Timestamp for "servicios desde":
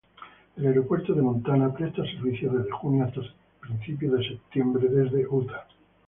2.03-2.71